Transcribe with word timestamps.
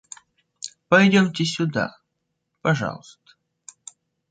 Пойдемте 0.89 1.45
сюда, 1.45 1.95
пожалуйста. 2.63 3.33